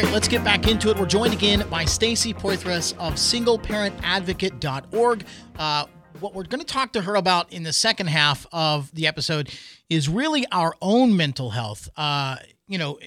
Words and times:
Right, 0.00 0.12
let's 0.12 0.28
get 0.28 0.44
back 0.44 0.68
into 0.68 0.90
it. 0.90 0.96
We're 0.96 1.06
joined 1.06 1.32
again 1.32 1.68
by 1.68 1.84
Stacy 1.84 2.32
Poythress 2.32 2.96
of 2.98 3.14
singleparentadvocate.org. 3.14 5.24
Uh, 5.58 5.86
what 6.20 6.34
we're 6.34 6.44
going 6.44 6.60
to 6.60 6.64
talk 6.64 6.92
to 6.92 7.00
her 7.00 7.16
about 7.16 7.52
in 7.52 7.64
the 7.64 7.72
second 7.72 8.06
half 8.06 8.46
of 8.52 8.94
the 8.94 9.08
episode 9.08 9.50
is 9.90 10.08
really 10.08 10.46
our 10.52 10.76
own 10.80 11.16
mental 11.16 11.50
health. 11.50 11.88
Uh, 11.96 12.36
you 12.68 12.78
know, 12.78 13.00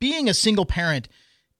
being 0.00 0.28
a 0.28 0.34
single 0.34 0.66
parent 0.66 1.06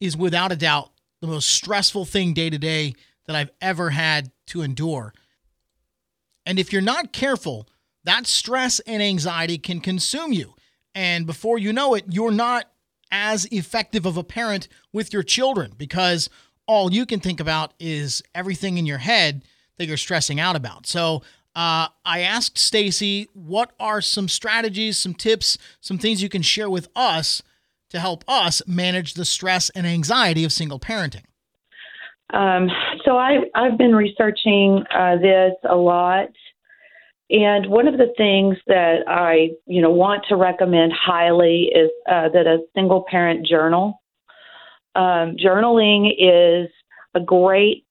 is 0.01 0.17
without 0.17 0.51
a 0.51 0.57
doubt 0.57 0.91
the 1.21 1.29
most 1.29 1.49
stressful 1.49 2.05
thing 2.05 2.35
day 2.35 2.51
to 2.51 2.59
day 2.59 2.97
that 3.27 3.37
I've 3.37 3.53
ever 3.61 3.91
had 3.91 4.33
to 4.47 4.63
endure. 4.63 5.15
And 6.45 6.59
if 6.59 6.73
you're 6.73 6.83
not 6.83 7.13
careful, 7.13 7.69
that 8.03 8.27
stress 8.27 8.81
and 8.81 9.01
anxiety 9.01 9.59
can 9.59 9.81
consume 9.81 10.33
you. 10.33 10.57
And 10.93 11.25
before 11.25 11.57
you 11.57 11.73
know 11.73 11.95
it, 11.95 12.07
you're 12.09 12.33
not 12.33 12.69
as 13.15 13.47
effective 13.53 14.07
of 14.07 14.17
a 14.17 14.25
parent 14.25 14.67
with 14.93 15.13
your 15.13 15.23
children 15.23 15.73
because 15.79 16.29
all 16.67 16.93
you 16.93 17.07
can 17.07 17.21
think 17.21 17.39
about 17.39 17.73
is 17.79 18.25
everything 18.35 18.77
in 18.77 18.87
your 18.87 18.99
head 18.99 19.45
that 19.79 19.87
you're 19.87 19.97
stressing 19.97 20.41
out 20.41 20.57
about. 20.57 20.85
So 20.85 21.23
uh, 21.55 21.87
I 22.05 22.21
asked 22.21 22.59
Stacy, 22.59 23.29
what 23.33 23.71
are 23.79 24.01
some 24.01 24.27
strategies, 24.27 24.99
some 24.99 25.15
tips, 25.15 25.57
some 25.81 25.97
things 25.97 26.25
you 26.25 26.29
can 26.29 26.43
share 26.43 26.69
with 26.69 26.89
us 26.97 27.41
to 27.91 28.01
help 28.01 28.25
us 28.27 28.61
manage 28.67 29.15
the 29.15 29.25
stress 29.25 29.71
and 29.71 29.87
anxiety 29.87 30.43
of 30.43 30.53
single 30.53 30.81
parenting? 30.81 31.23
Um, 32.33 32.69
so 33.05 33.17
I, 33.17 33.45
I've 33.55 33.79
been 33.79 33.95
researching 33.95 34.83
uh, 34.93 35.19
this 35.19 35.53
a 35.71 35.77
lot. 35.77 36.31
And 37.31 37.67
one 37.71 37.89
of 37.89 37.97
the 37.97 38.13
things 38.17 38.57
that 38.67 38.99
I, 39.09 39.51
you 39.67 39.81
know, 39.81 39.91
want 39.91 40.25
to 40.29 40.37
recommend 40.37 40.93
highly 40.93 41.71
is 41.75 41.91
uh, 42.07 42.29
that 42.29 42.47
a 42.47 42.59
single 42.75 43.05
parent 43.11 43.47
journal. 43.47 44.03
Um, 44.95 45.37
journaling 45.43 46.13
is 46.19 46.71
a 47.15 47.21
great 47.21 47.85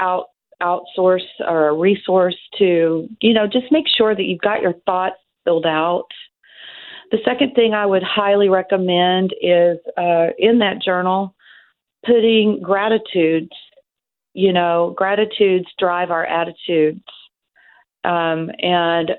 out 0.00 0.26
outsource 0.62 1.26
or 1.40 1.68
a 1.68 1.74
resource 1.74 2.36
to, 2.58 3.08
you 3.20 3.34
know, 3.34 3.46
just 3.46 3.70
make 3.70 3.84
sure 3.98 4.14
that 4.14 4.22
you've 4.22 4.40
got 4.40 4.62
your 4.62 4.74
thoughts 4.86 5.16
filled 5.44 5.66
out. 5.66 6.06
The 7.10 7.18
second 7.24 7.54
thing 7.54 7.74
I 7.74 7.84
would 7.84 8.02
highly 8.02 8.48
recommend 8.48 9.34
is 9.42 9.76
uh, 9.98 10.28
in 10.38 10.60
that 10.60 10.80
journal 10.82 11.34
putting 12.06 12.60
gratitudes. 12.62 13.52
You 14.32 14.52
know, 14.52 14.94
gratitudes 14.96 15.66
drive 15.78 16.10
our 16.10 16.24
attitudes 16.24 17.04
um, 18.04 18.50
and 18.60 19.12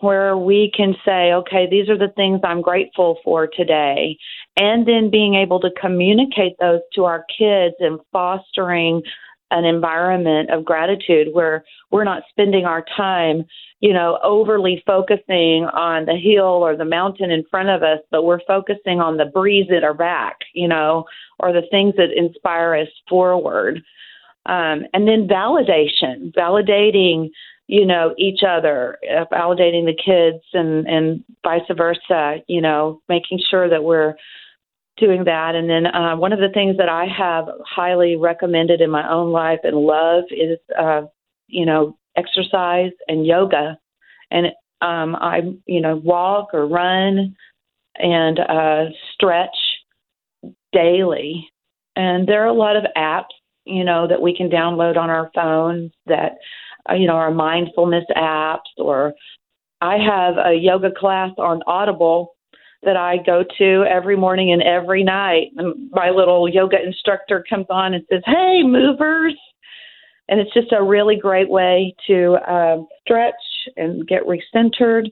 where 0.00 0.36
we 0.36 0.70
can 0.76 0.94
say, 1.04 1.32
okay, 1.32 1.66
these 1.68 1.88
are 1.88 1.98
the 1.98 2.12
things 2.14 2.40
I'm 2.44 2.62
grateful 2.62 3.18
for 3.24 3.48
today, 3.48 4.16
and 4.56 4.86
then 4.86 5.10
being 5.10 5.34
able 5.34 5.60
to 5.60 5.70
communicate 5.80 6.56
those 6.60 6.80
to 6.94 7.04
our 7.04 7.24
kids 7.36 7.74
and 7.80 7.98
fostering 8.12 9.02
an 9.50 9.64
environment 9.64 10.50
of 10.50 10.64
gratitude 10.64 11.28
where 11.32 11.64
we're 11.90 12.04
not 12.04 12.22
spending 12.28 12.66
our 12.66 12.84
time, 12.96 13.44
you 13.80 13.92
know, 13.92 14.18
overly 14.22 14.82
focusing 14.86 15.64
on 15.72 16.04
the 16.04 16.16
hill 16.16 16.44
or 16.44 16.76
the 16.76 16.84
mountain 16.84 17.30
in 17.30 17.42
front 17.50 17.70
of 17.70 17.82
us, 17.82 17.98
but 18.10 18.24
we're 18.24 18.44
focusing 18.46 19.00
on 19.00 19.16
the 19.16 19.24
breeze 19.24 19.68
at 19.74 19.84
our 19.84 19.94
back, 19.94 20.36
you 20.52 20.68
know, 20.68 21.04
or 21.38 21.52
the 21.52 21.66
things 21.70 21.94
that 21.96 22.10
inspire 22.14 22.74
us 22.76 22.88
forward. 23.08 23.82
Um, 24.46 24.82
and 24.92 25.08
then 25.08 25.28
validation, 25.28 26.32
validating 26.34 27.30
you 27.68 27.86
know 27.86 28.14
each 28.18 28.40
other 28.46 28.98
uh, 29.08 29.24
validating 29.32 29.84
the 29.84 29.94
kids 29.94 30.42
and 30.52 30.86
and 30.88 31.22
vice 31.44 31.62
versa 31.76 32.38
you 32.48 32.60
know 32.60 33.00
making 33.08 33.38
sure 33.50 33.68
that 33.68 33.84
we're 33.84 34.14
doing 34.98 35.24
that. 35.24 35.54
And 35.54 35.70
then 35.70 35.86
uh, 35.86 36.16
one 36.16 36.32
of 36.32 36.40
the 36.40 36.50
things 36.52 36.76
that 36.78 36.88
i 36.88 37.06
have 37.06 37.46
highly 37.64 38.16
recommended 38.16 38.80
in 38.80 38.90
my 38.90 39.08
own 39.10 39.32
life 39.32 39.60
and 39.62 39.76
love 39.76 40.24
is 40.30 40.58
uh 40.78 41.02
you 41.46 41.64
know 41.64 41.96
exercise 42.16 42.92
and 43.06 43.26
yoga. 43.26 43.78
And 44.30 44.46
um 44.80 45.16
i 45.16 45.40
you 45.66 45.80
know 45.80 45.96
walk 45.96 46.48
or 46.52 46.66
run 46.66 47.36
and 47.96 48.40
uh 48.40 48.86
stretch 49.14 49.56
daily. 50.72 51.48
And 51.96 52.28
there 52.28 52.42
are 52.42 52.46
a 52.46 52.52
lot 52.52 52.76
of 52.76 52.84
apps 52.96 53.34
you 53.64 53.84
know 53.84 54.08
that 54.08 54.22
we 54.22 54.36
can 54.36 54.50
download 54.50 54.96
on 54.96 55.10
our 55.10 55.30
phones 55.34 55.92
that 56.06 56.32
you 56.96 57.06
know, 57.06 57.16
our 57.16 57.30
mindfulness 57.30 58.04
apps, 58.16 58.58
or 58.78 59.12
I 59.80 59.96
have 59.98 60.34
a 60.38 60.54
yoga 60.54 60.90
class 60.90 61.30
on 61.38 61.62
Audible 61.66 62.34
that 62.82 62.96
I 62.96 63.16
go 63.18 63.44
to 63.58 63.84
every 63.88 64.16
morning 64.16 64.52
and 64.52 64.62
every 64.62 65.02
night. 65.02 65.48
And 65.56 65.90
my 65.90 66.10
little 66.10 66.48
yoga 66.48 66.76
instructor 66.84 67.44
comes 67.48 67.66
on 67.70 67.94
and 67.94 68.04
says, 68.10 68.22
"Hey, 68.24 68.62
movers," 68.62 69.34
and 70.28 70.40
it's 70.40 70.52
just 70.54 70.72
a 70.72 70.82
really 70.82 71.16
great 71.16 71.48
way 71.48 71.94
to 72.06 72.34
uh, 72.48 72.78
stretch 73.02 73.34
and 73.76 74.06
get 74.06 74.22
recentered. 74.24 75.10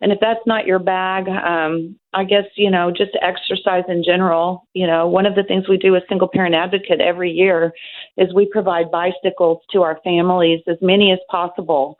And 0.00 0.12
if 0.12 0.18
that's 0.20 0.40
not 0.46 0.66
your 0.66 0.78
bag, 0.78 1.28
um, 1.28 1.96
I 2.14 2.24
guess, 2.24 2.44
you 2.56 2.70
know, 2.70 2.90
just 2.90 3.10
exercise 3.20 3.84
in 3.88 4.02
general. 4.02 4.66
You 4.72 4.86
know, 4.86 5.06
one 5.06 5.26
of 5.26 5.34
the 5.34 5.42
things 5.42 5.68
we 5.68 5.76
do 5.76 5.94
as 5.94 6.02
single 6.08 6.28
parent 6.28 6.54
advocate 6.54 7.00
every 7.00 7.30
year 7.30 7.72
is 8.16 8.32
we 8.32 8.46
provide 8.46 8.90
bicycles 8.90 9.58
to 9.72 9.82
our 9.82 10.00
families, 10.02 10.60
as 10.66 10.78
many 10.80 11.12
as 11.12 11.18
possible, 11.30 11.96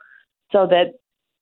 so 0.51 0.67
that 0.67 0.93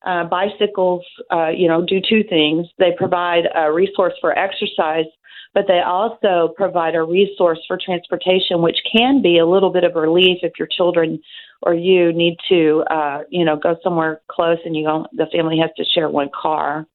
uh, 0.06 0.26
bicycles, 0.26 1.04
uh, 1.32 1.50
you 1.50 1.68
know, 1.68 1.86
do 1.86 2.00
two 2.08 2.24
things. 2.30 2.68
They 2.78 2.92
provide 2.98 3.46
a 3.56 3.72
resource 3.72 4.14
for 4.22 4.38
exercise, 4.38 5.06
but 5.54 5.66
they 5.68 5.80
also 5.80 6.54
provide 6.56 6.96
a 6.96 7.04
resource 7.04 7.60
for 7.68 7.78
transportation, 7.84 8.62
which 8.62 8.78
can 8.96 9.22
be 9.22 9.40
a 9.40 9.46
little 9.46 9.72
bit 9.72 9.84
of 9.84 9.96
relief 9.96 10.40
if 10.44 10.54
your 10.60 10.68
children 10.68 11.20
or 11.62 11.74
you 11.74 12.14
need 12.14 12.38
to, 12.48 12.84
uh, 12.90 13.24
you 13.30 13.44
know, 13.44 13.56
go 13.56 13.76
somewhere 13.84 14.22
close 14.30 14.60
and 14.64 14.76
you 14.76 14.84
don't, 14.84 15.08
the 15.16 15.26
family 15.34 15.58
has 15.60 15.72
to 15.76 15.84
share 15.84 16.10
one 16.10 16.30
car. 16.40 16.86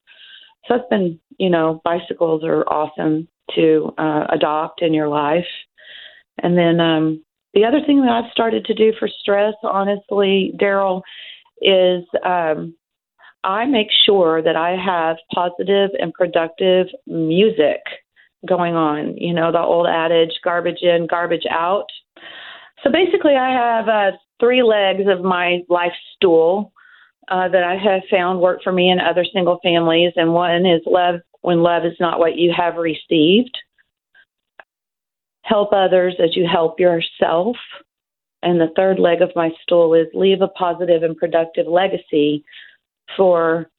So 0.66 0.76
it's 0.76 0.88
been, 0.88 1.20
you 1.38 1.50
know, 1.50 1.82
bicycles 1.84 2.42
are 2.44 2.62
awesome 2.64 3.28
to 3.54 3.92
uh, 3.98 4.26
adopt 4.30 4.82
in 4.82 4.94
your 4.94 5.08
life. 5.08 5.44
And 6.42 6.56
then 6.56 6.80
um, 6.80 7.24
the 7.52 7.64
other 7.64 7.80
thing 7.84 8.00
that 8.00 8.10
I've 8.10 8.32
started 8.32 8.64
to 8.66 8.74
do 8.74 8.92
for 8.98 9.08
stress, 9.08 9.54
honestly, 9.62 10.52
Daryl, 10.58 11.02
is 11.60 12.04
um, 12.24 12.74
I 13.42 13.66
make 13.66 13.88
sure 14.06 14.42
that 14.42 14.56
I 14.56 14.70
have 14.70 15.16
positive 15.34 15.90
and 15.98 16.12
productive 16.14 16.86
music 17.06 17.80
going 18.46 18.74
on. 18.74 19.16
You 19.16 19.34
know, 19.34 19.52
the 19.52 19.60
old 19.60 19.86
adage 19.86 20.32
garbage 20.42 20.82
in, 20.82 21.06
garbage 21.08 21.46
out. 21.50 21.86
So 22.82 22.90
basically, 22.90 23.36
I 23.36 23.50
have 23.50 23.88
uh, 23.88 24.16
three 24.40 24.62
legs 24.62 25.02
of 25.06 25.24
my 25.24 25.60
life 25.68 25.92
stool 26.14 26.72
uh, 27.28 27.48
that 27.48 27.64
I 27.64 27.76
have 27.76 28.02
found 28.10 28.40
work 28.40 28.60
for 28.62 28.72
me 28.72 28.90
and 28.90 29.00
other 29.00 29.24
single 29.32 29.58
families. 29.62 30.12
And 30.16 30.32
one 30.32 30.66
is 30.66 30.82
love 30.86 31.16
when 31.40 31.62
love 31.62 31.84
is 31.84 31.96
not 32.00 32.18
what 32.18 32.36
you 32.36 32.52
have 32.56 32.76
received. 32.76 33.56
Help 35.42 35.72
others 35.72 36.16
as 36.22 36.36
you 36.36 36.46
help 36.50 36.80
yourself. 36.80 37.56
And 38.42 38.60
the 38.60 38.72
third 38.76 38.98
leg 38.98 39.22
of 39.22 39.30
my 39.34 39.50
stool 39.62 39.94
is 39.94 40.06
leave 40.12 40.42
a 40.42 40.48
positive 40.48 41.02
and 41.02 41.16
productive 41.16 41.66
legacy 41.66 42.44
for 43.16 43.70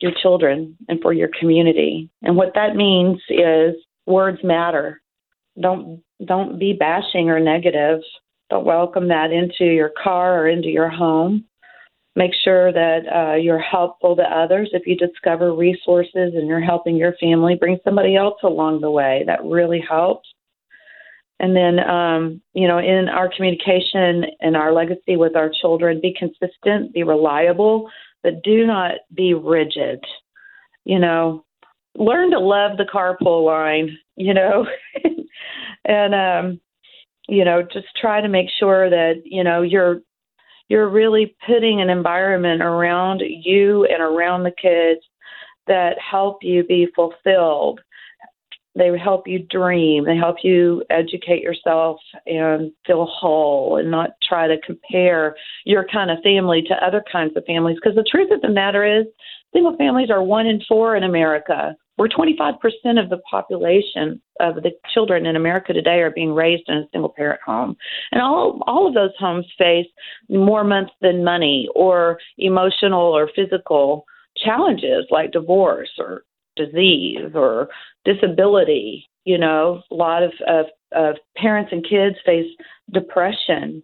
your 0.00 0.12
children 0.22 0.76
and 0.88 1.00
for 1.00 1.12
your 1.12 1.28
community. 1.38 2.10
And 2.22 2.36
what 2.36 2.54
that 2.54 2.76
means 2.76 3.20
is 3.28 3.74
words 4.06 4.38
matter. 4.42 5.00
Don't 5.60 6.02
don't 6.24 6.58
be 6.58 6.72
bashing 6.72 7.30
or 7.30 7.40
negative. 7.40 8.00
Don't 8.50 8.64
welcome 8.64 9.08
that 9.08 9.32
into 9.32 9.72
your 9.72 9.92
car 10.02 10.40
or 10.40 10.48
into 10.48 10.68
your 10.68 10.88
home. 10.88 11.44
Make 12.14 12.32
sure 12.44 12.70
that 12.72 13.00
uh, 13.10 13.36
you're 13.36 13.58
helpful 13.58 14.14
to 14.16 14.22
others. 14.22 14.68
If 14.72 14.86
you 14.86 14.96
discover 14.96 15.54
resources 15.54 16.34
and 16.34 16.46
you're 16.46 16.60
helping 16.60 16.96
your 16.96 17.14
family, 17.18 17.54
bring 17.54 17.78
somebody 17.82 18.16
else 18.16 18.38
along 18.42 18.82
the 18.82 18.90
way. 18.90 19.24
That 19.26 19.42
really 19.44 19.80
helps. 19.80 20.28
And 21.40 21.56
then, 21.56 21.80
um, 21.80 22.40
you 22.52 22.68
know, 22.68 22.78
in 22.78 23.08
our 23.08 23.30
communication 23.34 24.26
and 24.40 24.56
our 24.56 24.72
legacy 24.72 25.16
with 25.16 25.34
our 25.34 25.50
children, 25.60 26.00
be 26.00 26.14
consistent, 26.16 26.92
be 26.92 27.02
reliable, 27.02 27.90
but 28.22 28.42
do 28.42 28.66
not 28.66 28.92
be 29.14 29.34
rigid. 29.34 30.00
You 30.84 30.98
know, 30.98 31.44
learn 31.96 32.30
to 32.30 32.38
love 32.38 32.76
the 32.76 32.84
carpool 32.92 33.44
line, 33.44 33.96
you 34.16 34.34
know, 34.34 34.66
and, 35.84 36.14
um, 36.14 36.60
you 37.28 37.44
know, 37.44 37.62
just 37.62 37.86
try 38.00 38.20
to 38.20 38.28
make 38.28 38.48
sure 38.58 38.90
that, 38.90 39.22
you 39.24 39.44
know, 39.44 39.62
you're, 39.62 40.00
you're 40.68 40.88
really 40.88 41.36
putting 41.46 41.80
an 41.80 41.90
environment 41.90 42.62
around 42.62 43.22
you 43.26 43.84
and 43.84 44.02
around 44.02 44.42
the 44.42 44.52
kids 44.60 45.00
that 45.66 45.96
help 45.98 46.38
you 46.42 46.64
be 46.64 46.88
fulfilled. 46.94 47.80
They 48.74 48.90
help 48.98 49.26
you 49.26 49.40
dream. 49.50 50.04
They 50.06 50.16
help 50.16 50.36
you 50.42 50.82
educate 50.88 51.42
yourself 51.42 51.98
and 52.26 52.72
feel 52.86 53.06
whole 53.06 53.76
and 53.76 53.90
not 53.90 54.10
try 54.26 54.46
to 54.46 54.56
compare 54.64 55.36
your 55.64 55.86
kind 55.92 56.10
of 56.10 56.18
family 56.22 56.62
to 56.68 56.86
other 56.86 57.04
kinds 57.10 57.36
of 57.36 57.44
families. 57.44 57.76
Because 57.76 57.96
the 57.96 58.08
truth 58.10 58.30
of 58.32 58.40
the 58.40 58.48
matter 58.48 58.84
is, 58.84 59.04
single 59.52 59.76
families 59.76 60.10
are 60.10 60.22
one 60.22 60.46
in 60.46 60.62
four 60.66 60.96
in 60.96 61.02
America. 61.02 61.76
We're 61.98 62.08
25% 62.08 62.54
of 62.98 63.10
the 63.10 63.20
population 63.30 64.20
of 64.40 64.56
the 64.56 64.72
children 64.94 65.26
in 65.26 65.36
America 65.36 65.74
today 65.74 66.00
are 66.00 66.10
being 66.10 66.32
raised 66.32 66.64
in 66.68 66.78
a 66.78 66.88
single 66.90 67.12
parent 67.14 67.40
home. 67.44 67.76
And 68.10 68.22
all, 68.22 68.60
all 68.66 68.88
of 68.88 68.94
those 68.94 69.12
homes 69.18 69.46
face 69.58 69.86
more 70.30 70.64
months 70.64 70.92
than 71.02 71.22
money 71.22 71.68
or 71.74 72.18
emotional 72.38 73.02
or 73.02 73.30
physical 73.36 74.06
challenges 74.42 75.04
like 75.10 75.32
divorce 75.32 75.90
or 75.98 76.24
disease 76.56 77.30
or 77.34 77.68
disability. 78.04 79.08
You 79.24 79.38
know, 79.38 79.82
a 79.90 79.94
lot 79.94 80.22
of, 80.22 80.32
of, 80.48 80.66
of 80.92 81.16
parents 81.36 81.70
and 81.72 81.86
kids 81.88 82.16
face 82.26 82.50
depression. 82.92 83.82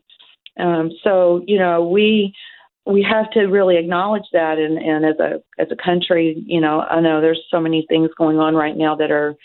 Um, 0.59 0.91
so, 1.05 1.43
you 1.47 1.59
know, 1.59 1.89
we 1.89 2.35
we 2.85 3.03
have 3.03 3.31
to 3.33 3.43
really 3.43 3.77
acknowledge 3.77 4.25
that 4.33 4.59
and, 4.59 4.79
and 4.79 5.05
as 5.05 5.21
a 5.21 5.43
as 5.61 5.69
a 5.71 5.77
country, 5.77 6.43
you 6.47 6.61
know, 6.61 6.81
I 6.81 7.01
know 7.01 7.21
there's 7.21 7.45
so 7.51 7.61
many 7.61 7.87
things 7.89 8.11
going 8.17 8.39
on 8.39 8.55
right 8.55 8.77
now 8.77 8.97
that 8.97 9.11
are 9.11 9.37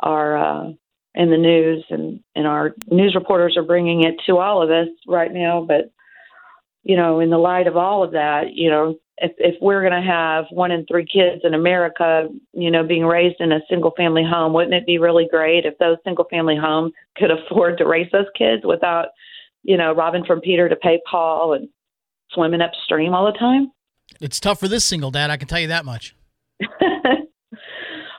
are 0.00 0.36
uh, 0.36 0.72
in 1.14 1.30
the 1.30 1.36
news 1.36 1.84
and, 1.90 2.20
and 2.34 2.46
our 2.46 2.74
news 2.88 3.14
reporters 3.14 3.56
are 3.56 3.62
bringing 3.62 4.02
it 4.02 4.14
to 4.26 4.38
all 4.38 4.62
of 4.62 4.70
us 4.70 4.88
right 5.06 5.32
now. 5.32 5.64
But, 5.66 5.90
you 6.84 6.96
know, 6.96 7.20
in 7.20 7.30
the 7.30 7.38
light 7.38 7.66
of 7.66 7.76
all 7.76 8.02
of 8.02 8.12
that, 8.12 8.54
you 8.54 8.70
know, 8.70 8.96
if, 9.18 9.32
if 9.38 9.54
we're 9.62 9.80
going 9.80 10.00
to 10.00 10.06
have 10.06 10.44
one 10.50 10.70
in 10.70 10.84
three 10.86 11.06
kids 11.06 11.42
in 11.44 11.54
America, 11.54 12.28
you 12.52 12.70
know, 12.70 12.84
being 12.84 13.04
raised 13.04 13.40
in 13.40 13.52
a 13.52 13.60
single 13.68 13.92
family 13.96 14.24
home, 14.24 14.52
wouldn't 14.52 14.74
it 14.74 14.86
be 14.86 14.98
really 14.98 15.26
great 15.30 15.64
if 15.64 15.78
those 15.78 15.96
single 16.04 16.26
family 16.30 16.56
homes 16.56 16.92
could 17.16 17.30
afford 17.30 17.78
to 17.78 17.86
raise 17.86 18.10
those 18.12 18.26
kids 18.36 18.62
without, 18.64 19.08
you 19.62 19.76
know, 19.76 19.94
robbing 19.94 20.24
from 20.24 20.40
Peter 20.40 20.68
to 20.68 20.76
pay 20.76 21.00
Paul 21.10 21.54
and 21.54 21.68
swimming 22.32 22.60
upstream 22.60 23.14
all 23.14 23.24
the 23.26 23.38
time? 23.38 23.72
It's 24.20 24.38
tough 24.38 24.60
for 24.60 24.68
this 24.68 24.84
single 24.84 25.10
dad, 25.10 25.30
I 25.30 25.38
can 25.38 25.48
tell 25.48 25.60
you 25.60 25.68
that 25.68 25.84
much. 25.84 26.14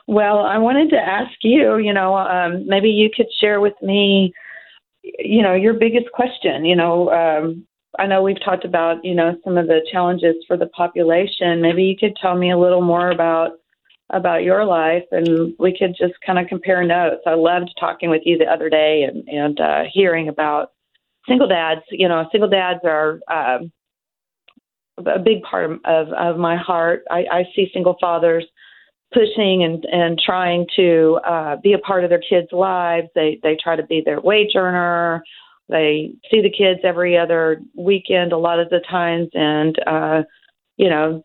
well, 0.06 0.40
I 0.40 0.58
wanted 0.58 0.90
to 0.90 0.96
ask 0.96 1.32
you, 1.42 1.78
you 1.78 1.92
know, 1.92 2.16
um, 2.16 2.66
maybe 2.66 2.88
you 2.88 3.08
could 3.14 3.26
share 3.40 3.60
with 3.60 3.74
me, 3.82 4.32
you 5.02 5.42
know, 5.42 5.54
your 5.54 5.74
biggest 5.74 6.10
question. 6.12 6.64
You 6.64 6.76
know, 6.76 7.10
um, 7.10 7.66
I 7.98 8.06
know 8.06 8.22
we've 8.22 8.42
talked 8.44 8.64
about, 8.64 9.04
you 9.04 9.14
know, 9.14 9.36
some 9.44 9.58
of 9.58 9.66
the 9.66 9.80
challenges 9.90 10.36
for 10.46 10.56
the 10.56 10.68
population. 10.68 11.60
Maybe 11.60 11.82
you 11.82 11.96
could 11.98 12.16
tell 12.16 12.36
me 12.36 12.52
a 12.52 12.58
little 12.58 12.80
more 12.80 13.10
about 13.10 13.52
about 14.10 14.42
your 14.42 14.64
life 14.64 15.04
and 15.12 15.52
we 15.58 15.76
could 15.78 15.94
just 15.98 16.14
kind 16.24 16.38
of 16.38 16.46
compare 16.46 16.82
notes. 16.82 17.20
I 17.26 17.34
loved 17.34 17.70
talking 17.78 18.08
with 18.08 18.22
you 18.24 18.38
the 18.38 18.46
other 18.46 18.70
day 18.70 19.02
and 19.02 19.28
and 19.28 19.60
uh 19.60 19.82
hearing 19.92 20.28
about 20.28 20.72
single 21.28 21.48
dads. 21.48 21.82
You 21.90 22.08
know, 22.08 22.26
single 22.32 22.48
dads 22.48 22.80
are 22.84 23.20
um 23.30 23.70
a 25.04 25.18
big 25.18 25.42
part 25.42 25.70
of 25.84 26.08
of, 26.12 26.38
my 26.38 26.56
heart. 26.56 27.02
I, 27.10 27.24
I 27.30 27.44
see 27.54 27.68
single 27.72 27.96
fathers 28.00 28.46
pushing 29.12 29.62
and 29.62 29.84
and 29.92 30.18
trying 30.24 30.66
to 30.76 31.20
uh 31.26 31.56
be 31.62 31.74
a 31.74 31.78
part 31.78 32.04
of 32.04 32.10
their 32.10 32.22
kids' 32.26 32.52
lives. 32.52 33.08
They 33.14 33.38
they 33.42 33.56
try 33.62 33.76
to 33.76 33.82
be 33.82 34.00
their 34.02 34.20
wage 34.20 34.52
earner 34.56 35.22
they 35.68 36.14
see 36.30 36.40
the 36.40 36.50
kids 36.50 36.80
every 36.84 37.16
other 37.16 37.60
weekend 37.76 38.32
a 38.32 38.38
lot 38.38 38.58
of 38.58 38.70
the 38.70 38.80
times 38.88 39.28
and 39.34 39.78
uh 39.86 40.22
you 40.76 40.88
know 40.88 41.24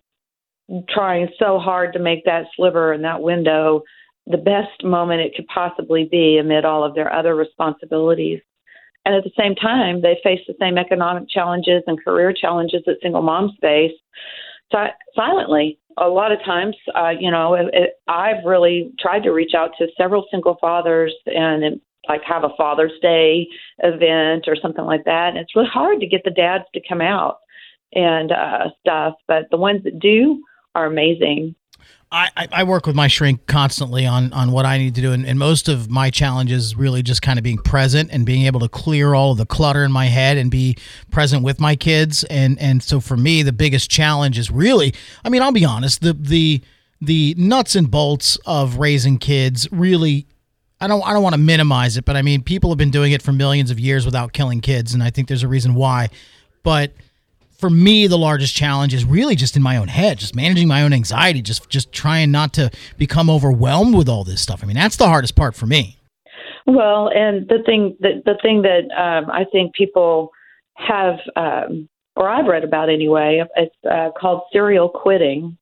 trying 0.89 1.27
so 1.37 1.59
hard 1.59 1.93
to 1.93 1.99
make 1.99 2.23
that 2.25 2.45
sliver 2.55 2.93
and 2.93 3.03
that 3.03 3.21
window 3.21 3.81
the 4.27 4.37
best 4.37 4.83
moment 4.83 5.21
it 5.21 5.33
could 5.35 5.47
possibly 5.47 6.07
be 6.09 6.37
amid 6.37 6.63
all 6.63 6.83
of 6.83 6.95
their 6.95 7.11
other 7.11 7.35
responsibilities. 7.35 8.39
And 9.05 9.13
at 9.13 9.25
the 9.25 9.31
same 9.37 9.53
time 9.55 10.01
they 10.01 10.17
face 10.23 10.39
the 10.47 10.55
same 10.59 10.77
economic 10.77 11.29
challenges 11.29 11.83
and 11.87 12.01
career 12.03 12.33
challenges 12.33 12.83
that 12.85 12.97
single 13.01 13.21
moms 13.21 13.51
face 13.59 13.91
si- 14.71 14.93
silently 15.15 15.79
a 15.97 16.07
lot 16.07 16.31
of 16.31 16.39
times 16.43 16.75
uh 16.95 17.11
you 17.19 17.29
know 17.29 17.53
it, 17.53 17.67
it, 17.73 17.89
i've 18.07 18.43
really 18.45 18.91
tried 18.99 19.21
to 19.21 19.29
reach 19.29 19.53
out 19.55 19.71
to 19.77 19.85
several 19.95 20.25
single 20.31 20.57
fathers 20.59 21.13
and 21.27 21.79
like 22.07 22.21
have 22.23 22.43
a 22.43 22.55
Father's 22.57 22.91
Day 23.01 23.47
event 23.79 24.45
or 24.47 24.55
something 24.55 24.85
like 24.85 25.05
that. 25.05 25.29
And 25.29 25.37
it's 25.37 25.55
really 25.55 25.69
hard 25.69 25.99
to 25.99 26.07
get 26.07 26.23
the 26.23 26.31
dads 26.31 26.65
to 26.73 26.81
come 26.87 27.01
out 27.01 27.37
and 27.93 28.31
uh, 28.31 28.69
stuff, 28.79 29.15
but 29.27 29.45
the 29.51 29.57
ones 29.57 29.83
that 29.83 29.99
do 29.99 30.43
are 30.75 30.85
amazing. 30.85 31.55
I, 32.15 32.47
I 32.51 32.63
work 32.63 32.85
with 32.85 32.95
my 32.95 33.07
shrink 33.07 33.47
constantly 33.47 34.05
on 34.05 34.33
on 34.33 34.51
what 34.51 34.67
I 34.67 34.77
need 34.77 34.93
to 34.95 35.01
do, 35.01 35.13
and, 35.13 35.25
and 35.25 35.39
most 35.39 35.67
of 35.67 35.89
my 35.89 36.11
challenges 36.11 36.75
really 36.75 37.01
just 37.01 37.23
kind 37.23 37.39
of 37.39 37.43
being 37.43 37.57
present 37.57 38.11
and 38.11 38.23
being 38.23 38.45
able 38.45 38.59
to 38.59 38.69
clear 38.69 39.15
all 39.15 39.31
of 39.31 39.39
the 39.39 39.47
clutter 39.47 39.83
in 39.83 39.91
my 39.91 40.05
head 40.05 40.37
and 40.37 40.51
be 40.51 40.77
present 41.09 41.43
with 41.43 41.59
my 41.59 41.75
kids. 41.75 42.23
And 42.25 42.59
and 42.59 42.83
so 42.83 42.99
for 42.99 43.17
me, 43.17 43.41
the 43.41 43.51
biggest 43.51 43.89
challenge 43.89 44.37
is 44.37 44.51
really, 44.51 44.93
I 45.25 45.29
mean, 45.29 45.41
I'll 45.41 45.51
be 45.51 45.65
honest, 45.65 46.01
the 46.01 46.13
the 46.13 46.61
the 47.01 47.33
nuts 47.35 47.75
and 47.75 47.89
bolts 47.89 48.37
of 48.45 48.77
raising 48.77 49.17
kids 49.17 49.67
really 49.71 50.27
I 50.83 50.87
don't 50.87 51.01
I 51.07 51.13
don't 51.13 51.23
want 51.23 51.33
to 51.33 51.39
minimize 51.39 51.95
it, 51.95 52.03
but 52.03 52.17
I 52.17 52.21
mean 52.21 52.43
people 52.43 52.69
have 52.69 52.77
been 52.77 52.91
doing 52.91 53.13
it 53.13 53.21
for 53.21 53.31
millions 53.31 53.71
of 53.71 53.79
years 53.79 54.05
without 54.05 54.33
killing 54.33 54.59
kids, 54.59 54.93
and 54.93 55.01
I 55.01 55.11
think 55.11 55.29
there's 55.29 55.43
a 55.43 55.47
reason 55.47 55.75
why. 55.75 56.09
But 56.61 56.91
for 57.57 57.69
me, 57.69 58.07
the 58.07 58.17
largest 58.17 58.53
challenge 58.53 58.93
is 58.93 59.05
really 59.05 59.37
just 59.37 59.55
in 59.55 59.63
my 59.63 59.77
own 59.77 59.87
head, 59.87 60.19
just 60.19 60.35
managing 60.35 60.67
my 60.67 60.83
own 60.83 60.91
anxiety, 60.91 61.41
just 61.41 61.69
just 61.69 61.93
trying 61.93 62.31
not 62.31 62.51
to 62.55 62.69
become 62.97 63.29
overwhelmed 63.29 63.95
with 63.95 64.09
all 64.09 64.25
this 64.25 64.41
stuff. 64.41 64.61
I 64.61 64.67
mean, 64.67 64.75
that's 64.75 64.97
the 64.97 65.07
hardest 65.07 65.37
part 65.37 65.55
for 65.55 65.65
me. 65.65 65.97
Well, 66.65 67.09
and 67.15 67.47
the 67.47 67.59
thing 67.65 67.95
that 68.01 68.23
the 68.25 68.37
thing 68.41 68.63
that 68.63 68.91
um, 68.93 69.31
I 69.31 69.45
think 69.53 69.73
people 69.75 70.31
have, 70.73 71.15
um, 71.37 71.87
or 72.17 72.27
I've 72.27 72.47
read 72.47 72.65
about 72.65 72.89
anyway, 72.89 73.41
it's 73.55 73.75
uh, 73.89 74.09
called 74.19 74.41
serial 74.51 74.89
quitting, 74.89 75.57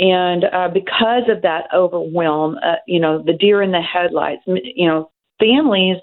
and 0.00 0.46
uh, 0.46 0.68
because 0.72 1.24
of 1.28 1.42
that 1.42 1.68
overwhelm, 1.74 2.56
uh, 2.64 2.76
you 2.86 2.98
know, 2.98 3.22
the 3.22 3.34
deer 3.34 3.60
in 3.60 3.70
the 3.70 3.82
headlights, 3.82 4.42
you 4.46 4.88
know, 4.88 5.10
families, 5.38 5.98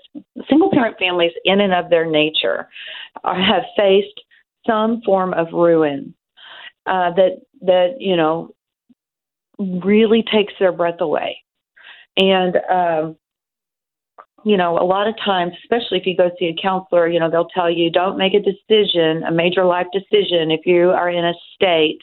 single 0.48 0.70
parent 0.72 0.98
families 1.00 1.32
in 1.46 1.62
and 1.62 1.74
of 1.74 1.90
their 1.90 2.06
nature 2.06 2.70
are, 3.24 3.42
have 3.42 3.64
faced 3.76 4.22
some 4.68 5.02
form 5.04 5.34
of 5.34 5.48
ruin 5.52 6.14
uh, 6.86 7.12
that, 7.16 7.42
that, 7.62 7.96
you 7.98 8.16
know, 8.16 8.52
really 9.58 10.24
takes 10.32 10.54
their 10.60 10.72
breath 10.72 11.02
away. 11.02 11.44
And, 12.18 12.56
um, 12.70 13.18
you 14.46 14.58
know, 14.58 14.78
a 14.78 14.86
lot 14.86 15.08
of 15.08 15.16
times, 15.26 15.54
especially 15.64 15.98
if 15.98 16.06
you 16.06 16.16
go 16.16 16.30
see 16.38 16.46
a 16.56 16.62
counselor, 16.62 17.08
you 17.08 17.20
know, 17.20 17.32
they'll 17.32 17.48
tell 17.48 17.70
you 17.70 17.90
don't 17.90 18.18
make 18.18 18.36
a 18.36 18.40
decision, 18.40 19.24
a 19.24 19.32
major 19.32 19.66
life 19.66 19.88
decision, 19.92 20.52
if 20.52 20.68
you 20.68 20.92
are 20.92 21.10
in 21.10 21.26
a 21.26 21.34
state 21.56 22.00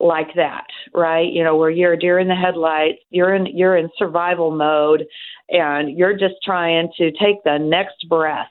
like 0.00 0.34
that, 0.36 0.66
right? 0.94 1.30
You 1.30 1.44
know, 1.44 1.56
where 1.56 1.70
you're 1.70 1.96
deer 1.96 2.18
in 2.18 2.28
the 2.28 2.34
headlights, 2.34 2.98
you're 3.10 3.34
in 3.34 3.46
you're 3.46 3.76
in 3.76 3.88
survival 3.96 4.50
mode 4.50 5.04
and 5.48 5.96
you're 5.96 6.16
just 6.16 6.34
trying 6.44 6.88
to 6.98 7.10
take 7.12 7.42
the 7.44 7.58
next 7.58 8.08
breath. 8.08 8.48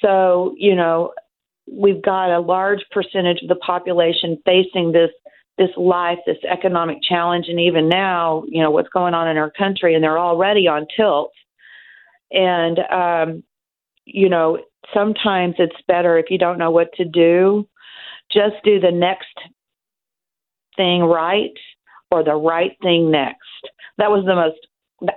So, 0.00 0.54
you 0.56 0.74
know, 0.74 1.12
we've 1.70 2.02
got 2.02 2.34
a 2.34 2.40
large 2.40 2.80
percentage 2.90 3.42
of 3.42 3.48
the 3.48 3.56
population 3.56 4.38
facing 4.44 4.92
this 4.92 5.10
this 5.58 5.70
life, 5.76 6.18
this 6.26 6.38
economic 6.50 6.98
challenge 7.02 7.46
and 7.48 7.60
even 7.60 7.88
now, 7.88 8.42
you 8.48 8.62
know, 8.62 8.70
what's 8.70 8.88
going 8.88 9.14
on 9.14 9.28
in 9.28 9.36
our 9.36 9.50
country 9.50 9.94
and 9.94 10.02
they're 10.02 10.18
already 10.18 10.66
on 10.66 10.86
tilt. 10.96 11.32
And 12.30 12.78
um 12.90 13.42
you 14.04 14.28
know, 14.28 14.58
sometimes 14.92 15.54
it's 15.58 15.76
better 15.86 16.18
if 16.18 16.26
you 16.30 16.38
don't 16.38 16.58
know 16.58 16.70
what 16.70 16.92
to 16.94 17.04
do, 17.04 17.68
just 18.32 18.56
do 18.64 18.80
the 18.80 18.90
next 18.90 19.28
thing 20.76 21.02
right 21.02 21.52
or 22.10 22.22
the 22.22 22.34
right 22.34 22.76
thing 22.82 23.10
next. 23.10 23.38
That 23.98 24.10
was 24.10 24.24
the 24.26 24.34
most, 24.34 24.58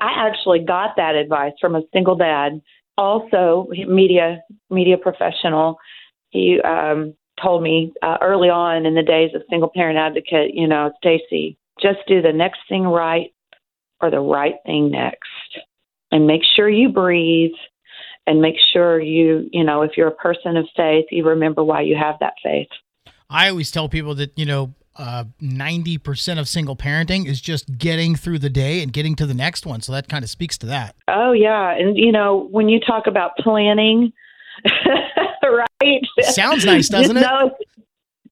I 0.01 0.27
actually 0.27 0.59
got 0.59 0.95
that 0.97 1.15
advice 1.15 1.53
from 1.59 1.75
a 1.75 1.81
single 1.93 2.15
dad, 2.15 2.61
also 2.97 3.67
media, 3.87 4.41
media 4.69 4.97
professional. 4.97 5.77
He, 6.29 6.59
um, 6.61 7.15
told 7.41 7.61
me 7.61 7.93
uh, 8.01 8.17
early 8.21 8.49
on 8.49 8.85
in 8.85 8.95
the 8.95 9.03
days 9.03 9.31
of 9.35 9.41
single 9.49 9.69
parent 9.73 9.97
advocate, 9.97 10.53
you 10.53 10.67
know, 10.67 10.91
Stacy, 10.97 11.57
just 11.81 11.99
do 12.07 12.21
the 12.21 12.31
next 12.31 12.59
thing 12.69 12.83
right 12.83 13.33
or 14.01 14.09
the 14.09 14.19
right 14.19 14.55
thing 14.65 14.91
next. 14.91 15.59
And 16.11 16.27
make 16.27 16.41
sure 16.55 16.69
you 16.69 16.89
breathe 16.89 17.51
and 18.27 18.41
make 18.41 18.55
sure 18.73 18.99
you, 18.99 19.49
you 19.51 19.63
know, 19.63 19.81
if 19.81 19.91
you're 19.97 20.07
a 20.07 20.15
person 20.15 20.57
of 20.57 20.65
faith, 20.75 21.05
you 21.11 21.27
remember 21.27 21.63
why 21.63 21.81
you 21.81 21.95
have 21.95 22.15
that 22.19 22.33
faith. 22.41 22.69
I 23.29 23.49
always 23.49 23.71
tell 23.71 23.89
people 23.89 24.15
that, 24.15 24.37
you 24.37 24.45
know, 24.45 24.73
uh, 24.97 25.25
90% 25.41 26.39
of 26.39 26.47
single 26.47 26.75
parenting 26.75 27.25
is 27.25 27.41
just 27.41 27.77
getting 27.77 28.15
through 28.15 28.39
the 28.39 28.49
day 28.49 28.81
and 28.81 28.93
getting 28.93 29.15
to 29.15 29.25
the 29.25 29.33
next 29.33 29.65
one. 29.65 29.81
So 29.81 29.91
that 29.91 30.07
kind 30.07 30.23
of 30.23 30.29
speaks 30.29 30.57
to 30.59 30.65
that. 30.67 30.95
Oh, 31.07 31.31
yeah. 31.31 31.71
And, 31.71 31.97
you 31.97 32.11
know, 32.11 32.47
when 32.51 32.69
you 32.69 32.79
talk 32.79 33.07
about 33.07 33.31
planning, 33.37 34.13
right? 35.43 36.01
Sounds 36.21 36.65
nice, 36.65 36.87
doesn't 36.89 37.17
it? 37.17 37.21
Know, 37.21 37.51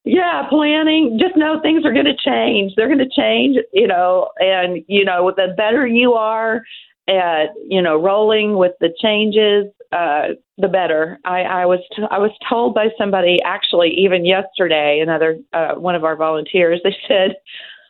yeah, 0.05 0.47
planning. 0.49 1.17
Just 1.19 1.35
know 1.35 1.59
things 1.61 1.85
are 1.85 1.93
going 1.93 2.05
to 2.05 2.15
change. 2.15 2.73
They're 2.75 2.87
going 2.87 2.99
to 2.99 3.09
change, 3.09 3.57
you 3.73 3.87
know, 3.87 4.29
and, 4.37 4.83
you 4.87 5.05
know, 5.05 5.31
the 5.35 5.53
better 5.55 5.85
you 5.87 6.13
are 6.13 6.63
at, 7.07 7.47
you 7.67 7.81
know, 7.81 8.01
rolling 8.01 8.57
with 8.57 8.73
the 8.79 8.93
changes, 9.01 9.65
uh, 9.93 10.29
the 10.57 10.67
better. 10.67 11.19
I, 11.23 11.41
I 11.41 11.65
was 11.65 11.79
t- 11.95 12.03
I 12.09 12.17
was 12.17 12.31
told 12.49 12.73
by 12.73 12.87
somebody 12.97 13.39
actually 13.43 13.91
even 13.91 14.25
yesterday, 14.25 14.99
another 14.99 15.37
uh, 15.53 15.75
one 15.75 15.93
of 15.93 16.03
our 16.03 16.15
volunteers. 16.15 16.81
They 16.83 16.95
said, 17.07 17.35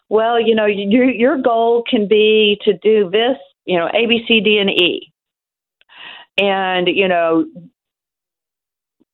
"Well, 0.09 0.39
you 0.39 0.53
know, 0.53 0.65
your 0.65 1.09
your 1.09 1.37
goal 1.41 1.83
can 1.89 2.07
be 2.07 2.59
to 2.63 2.73
do 2.73 3.09
this, 3.09 3.37
you 3.65 3.77
know, 3.77 3.87
A, 3.93 4.05
B, 4.05 4.25
C, 4.27 4.41
D, 4.41 4.57
and 4.57 4.69
E, 4.69 5.13
and 6.37 6.87
you 6.89 7.07
know, 7.07 7.45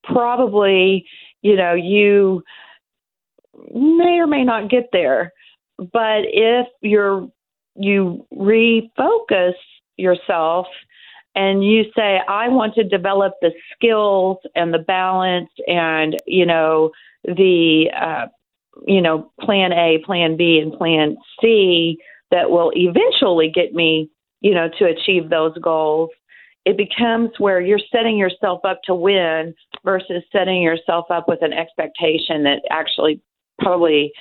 probably, 0.04 1.06
you 1.44 1.56
know, 1.56 1.74
you 1.76 2.44
may 3.72 4.18
or 4.18 4.26
may 4.26 4.44
not 4.44 4.70
get 4.70 4.90
there, 4.92 5.32
but 5.78 6.22
if 6.26 6.66
you're 6.82 7.30
you 7.76 8.26
refocus 8.34 9.54
yourself." 9.96 10.66
And 11.40 11.64
you 11.64 11.86
say, 11.96 12.20
I 12.28 12.50
want 12.50 12.76
to 12.76 12.84
develop 12.84 13.36
the 13.40 13.52
skills 13.74 14.40
and 14.56 14.74
the 14.74 14.80
balance 14.80 15.50
and, 15.68 16.18
you 16.28 16.46
know, 16.46 16.92
the, 17.24 17.86
uh, 17.98 18.26
you 18.86 19.02
know, 19.02 19.32
plan 19.40 19.72
A, 19.72 20.00
plan 20.06 20.36
B, 20.36 20.60
and 20.62 20.74
plan 20.74 21.16
C 21.40 21.98
that 22.32 22.50
will 22.50 22.74
eventually 22.76 23.50
get 23.50 23.74
me, 23.74 24.10
you 24.42 24.54
know, 24.54 24.68
to 24.80 24.86
achieve 24.86 25.30
those 25.30 25.58
goals. 25.60 26.10
It 26.66 26.76
becomes 26.76 27.30
where 27.38 27.62
you're 27.62 27.80
setting 27.90 28.18
yourself 28.18 28.60
up 28.66 28.82
to 28.84 28.94
win 28.94 29.56
versus 29.86 30.22
setting 30.34 30.62
yourself 30.62 31.06
up 31.10 31.30
with 31.30 31.42
an 31.42 31.54
expectation 31.54 32.44
that 32.44 32.64
actually 32.70 33.22
probably 33.60 34.12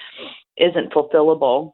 isn't 0.57 0.93
fulfillable. 0.93 1.73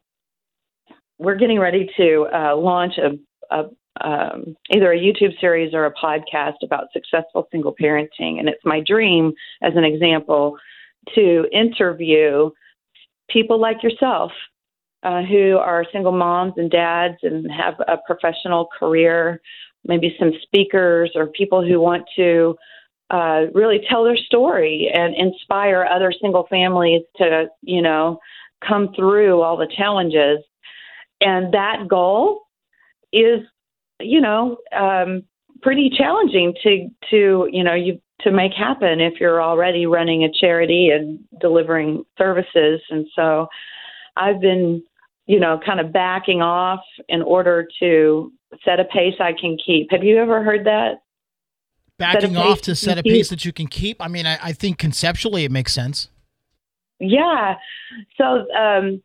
We're 1.18 1.36
getting 1.36 1.60
ready 1.60 1.90
to 1.98 2.28
uh, 2.34 2.56
launch 2.56 2.94
a, 2.96 3.18
a 3.54 3.64
um, 4.00 4.56
either 4.70 4.92
a 4.92 4.98
YouTube 4.98 5.38
series 5.40 5.72
or 5.74 5.86
a 5.86 5.94
podcast 5.94 6.56
about 6.62 6.92
successful 6.92 7.46
single 7.50 7.74
parenting. 7.80 8.38
And 8.38 8.48
it's 8.48 8.64
my 8.64 8.80
dream, 8.84 9.32
as 9.62 9.74
an 9.76 9.84
example, 9.84 10.56
to 11.14 11.46
interview 11.52 12.50
people 13.28 13.60
like 13.60 13.82
yourself 13.82 14.32
uh, 15.02 15.22
who 15.22 15.58
are 15.58 15.84
single 15.92 16.12
moms 16.12 16.54
and 16.56 16.70
dads 16.70 17.16
and 17.22 17.50
have 17.50 17.74
a 17.86 17.98
professional 18.06 18.68
career, 18.78 19.40
maybe 19.84 20.16
some 20.18 20.32
speakers 20.42 21.10
or 21.14 21.26
people 21.26 21.64
who 21.64 21.78
want 21.78 22.04
to 22.16 22.56
uh, 23.10 23.42
really 23.52 23.84
tell 23.88 24.02
their 24.02 24.16
story 24.16 24.90
and 24.92 25.14
inspire 25.14 25.84
other 25.84 26.12
single 26.20 26.46
families 26.48 27.02
to, 27.16 27.46
you 27.62 27.82
know, 27.82 28.18
come 28.66 28.92
through 28.96 29.42
all 29.42 29.56
the 29.56 29.68
challenges. 29.76 30.38
And 31.20 31.52
that 31.52 31.86
goal 31.86 32.40
is 33.12 33.40
you 34.00 34.20
know, 34.20 34.58
um, 34.76 35.22
pretty 35.62 35.90
challenging 35.96 36.54
to 36.62 36.88
to 37.10 37.48
you 37.50 37.64
know 37.64 37.74
you 37.74 38.00
to 38.20 38.30
make 38.30 38.52
happen 38.52 39.00
if 39.00 39.14
you're 39.20 39.42
already 39.42 39.86
running 39.86 40.24
a 40.24 40.30
charity 40.30 40.90
and 40.90 41.18
delivering 41.40 42.04
services. 42.16 42.80
And 42.90 43.06
so, 43.14 43.48
I've 44.16 44.40
been 44.40 44.82
you 45.26 45.40
know 45.40 45.60
kind 45.64 45.80
of 45.80 45.92
backing 45.92 46.42
off 46.42 46.80
in 47.08 47.22
order 47.22 47.66
to 47.80 48.32
set 48.64 48.80
a 48.80 48.84
pace 48.84 49.14
I 49.20 49.32
can 49.32 49.56
keep. 49.64 49.90
Have 49.90 50.04
you 50.04 50.18
ever 50.18 50.42
heard 50.42 50.66
that? 50.66 51.02
Backing 51.96 52.36
off 52.36 52.60
to 52.62 52.74
set 52.74 52.98
a 52.98 53.04
pace 53.04 53.30
that 53.30 53.44
you 53.44 53.52
can 53.52 53.68
keep. 53.68 54.02
I 54.02 54.08
mean, 54.08 54.26
I, 54.26 54.36
I 54.42 54.52
think 54.52 54.78
conceptually 54.78 55.44
it 55.44 55.52
makes 55.52 55.72
sense. 55.72 56.08
Yeah. 56.98 57.54
So, 58.16 58.46
um, 58.52 59.00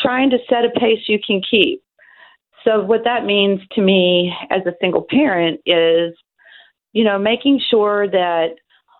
trying 0.00 0.30
to 0.30 0.38
set 0.48 0.64
a 0.64 0.70
pace 0.78 1.00
you 1.06 1.18
can 1.24 1.40
keep. 1.48 1.82
So, 2.64 2.82
what 2.82 3.04
that 3.04 3.24
means 3.24 3.60
to 3.72 3.82
me 3.82 4.32
as 4.50 4.62
a 4.66 4.74
single 4.80 5.06
parent 5.08 5.60
is, 5.66 6.14
you 6.92 7.04
know, 7.04 7.18
making 7.18 7.60
sure 7.70 8.08
that, 8.08 8.50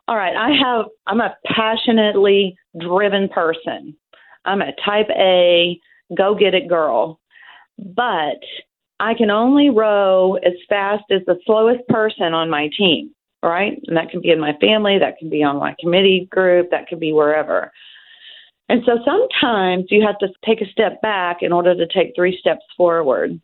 all 0.09 0.17
right, 0.17 0.37
I 0.37 0.51
have, 0.51 0.87
I'm 1.07 1.21
a 1.21 1.37
passionately 1.47 2.57
driven 2.79 3.29
person. 3.29 3.97
I'm 4.45 4.63
a 4.63 4.73
type 4.85 5.09
A, 5.11 5.79
go 6.17 6.35
get 6.35 6.55
it 6.55 6.69
girl. 6.69 7.21
But 7.79 8.41
I 9.01 9.15
can 9.15 9.31
only 9.31 9.71
row 9.71 10.35
as 10.37 10.53
fast 10.69 11.05
as 11.11 11.23
the 11.27 11.39
slowest 11.45 11.87
person 11.89 12.35
on 12.35 12.51
my 12.51 12.71
team, 12.77 13.13
right? 13.43 13.81
And 13.87 13.97
that 13.97 14.11
can 14.11 14.21
be 14.21 14.31
in 14.31 14.41
my 14.41 14.57
family, 14.61 14.99
that 14.99 15.19
can 15.19 15.31
be 15.31 15.43
on 15.43 15.59
my 15.59 15.75
committee 15.81 16.29
group, 16.31 16.71
that 16.71 16.89
could 16.89 17.01
be 17.01 17.13
wherever. 17.13 17.73
And 18.73 18.83
so 18.87 18.93
sometimes 19.05 19.89
you 19.91 20.03
have 20.07 20.17
to 20.21 20.29
take 20.47 20.63
a 20.63 20.73
step 20.73 21.03
back 21.03 21.43
in 21.43 21.53
order 21.53 21.75
to 21.75 21.87
take 21.87 22.15
three 22.17 22.39
steps 22.41 22.65
forward. 22.75 23.39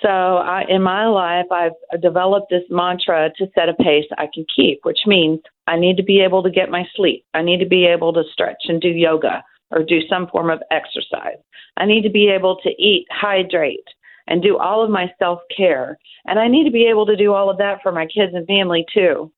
So 0.00 0.08
I, 0.08 0.64
in 0.66 0.80
my 0.80 1.06
life, 1.08 1.44
I've 1.52 2.00
developed 2.00 2.46
this 2.48 2.62
mantra 2.70 3.30
to 3.36 3.50
set 3.54 3.68
a 3.68 3.74
pace 3.74 4.06
I 4.16 4.28
can 4.32 4.46
keep, 4.56 4.80
which 4.84 5.00
means 5.06 5.40
I 5.66 5.76
need 5.78 5.98
to 5.98 6.02
be 6.02 6.20
able 6.22 6.42
to 6.42 6.48
get 6.48 6.70
my 6.70 6.84
sleep. 6.94 7.26
I 7.34 7.42
need 7.42 7.60
to 7.60 7.66
be 7.66 7.84
able 7.84 8.14
to 8.14 8.22
stretch 8.32 8.62
and 8.64 8.80
do 8.80 8.88
yoga 8.88 9.44
or 9.72 9.82
do 9.82 10.00
some 10.08 10.26
form 10.28 10.48
of 10.48 10.62
exercise. 10.70 11.36
I 11.76 11.84
need 11.84 12.00
to 12.04 12.10
be 12.10 12.30
able 12.30 12.56
to 12.62 12.70
eat, 12.82 13.06
hydrate, 13.10 13.84
and 14.26 14.42
do 14.42 14.56
all 14.56 14.82
of 14.82 14.88
my 14.88 15.12
self 15.18 15.40
care. 15.54 15.98
And 16.24 16.38
I 16.38 16.48
need 16.48 16.64
to 16.64 16.72
be 16.72 16.86
able 16.86 17.04
to 17.04 17.16
do 17.16 17.34
all 17.34 17.50
of 17.50 17.58
that 17.58 17.82
for 17.82 17.92
my 17.92 18.06
kids 18.06 18.32
and 18.34 18.46
family 18.46 18.86
too. 18.90 19.30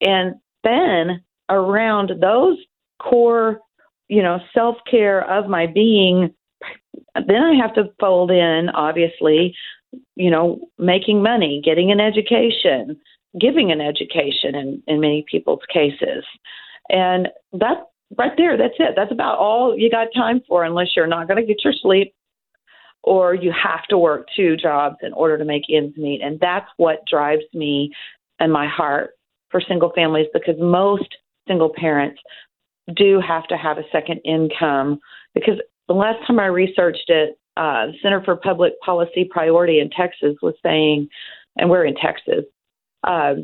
And 0.00 0.36
then 0.64 1.22
around 1.50 2.12
those 2.22 2.56
core, 2.98 3.60
you 4.08 4.22
know, 4.22 4.38
self 4.54 4.76
care 4.90 5.28
of 5.30 5.48
my 5.48 5.66
being, 5.66 6.32
then 7.14 7.42
I 7.42 7.54
have 7.54 7.74
to 7.74 7.92
fold 7.98 8.30
in, 8.30 8.68
obviously, 8.70 9.54
you 10.14 10.30
know, 10.30 10.60
making 10.78 11.22
money, 11.22 11.60
getting 11.64 11.90
an 11.90 12.00
education, 12.00 12.98
giving 13.40 13.70
an 13.70 13.80
education 13.80 14.54
in, 14.54 14.82
in 14.86 15.00
many 15.00 15.24
people's 15.30 15.62
cases. 15.72 16.24
And 16.88 17.28
that 17.52 17.86
right 18.16 18.32
there, 18.36 18.56
that's 18.56 18.74
it. 18.78 18.94
That's 18.96 19.12
about 19.12 19.38
all 19.38 19.76
you 19.76 19.90
got 19.90 20.08
time 20.14 20.40
for 20.46 20.64
unless 20.64 20.88
you're 20.94 21.06
not 21.06 21.28
going 21.28 21.40
to 21.40 21.46
get 21.46 21.64
your 21.64 21.72
sleep 21.72 22.14
or 23.02 23.34
you 23.34 23.52
have 23.52 23.84
to 23.88 23.98
work 23.98 24.26
two 24.34 24.56
jobs 24.56 24.96
in 25.02 25.12
order 25.12 25.38
to 25.38 25.44
make 25.44 25.62
ends 25.70 25.96
meet. 25.96 26.20
And 26.22 26.38
that's 26.40 26.68
what 26.76 27.06
drives 27.08 27.44
me 27.54 27.92
and 28.38 28.52
my 28.52 28.66
heart 28.66 29.10
for 29.50 29.60
single 29.60 29.92
families 29.94 30.26
because 30.32 30.56
most 30.58 31.16
single 31.46 31.72
parents 31.74 32.20
do 32.94 33.20
have 33.26 33.46
to 33.48 33.56
have 33.56 33.78
a 33.78 33.88
second 33.90 34.20
income 34.24 35.00
because 35.34 35.58
the 35.88 35.94
last 35.94 36.24
time 36.26 36.38
I 36.38 36.46
researched 36.46 37.08
it, 37.08 37.38
uh, 37.56 37.86
Center 38.02 38.22
for 38.24 38.36
Public 38.36 38.78
Policy 38.84 39.28
Priority 39.30 39.80
in 39.80 39.90
Texas 39.90 40.36
was 40.42 40.54
saying, 40.62 41.08
and 41.56 41.70
we're 41.70 41.84
in 41.84 41.94
Texas, 41.94 42.44
uh, 43.04 43.34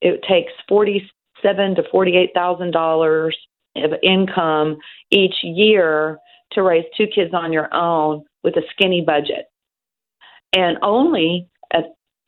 it 0.00 0.22
takes 0.28 0.52
forty-seven 0.68 1.76
to 1.76 1.82
forty-eight 1.90 2.30
thousand 2.34 2.72
dollars 2.72 3.36
of 3.76 3.92
income 4.02 4.76
each 5.10 5.36
year 5.42 6.18
to 6.52 6.62
raise 6.62 6.84
two 6.96 7.06
kids 7.06 7.32
on 7.34 7.52
your 7.52 7.72
own 7.74 8.24
with 8.44 8.56
a 8.56 8.62
skinny 8.70 9.02
budget, 9.04 9.46
and 10.54 10.78
only 10.82 11.48